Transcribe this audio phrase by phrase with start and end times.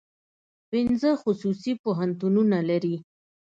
[0.69, 2.95] پنځه خصوصي پوهنتونونه لري.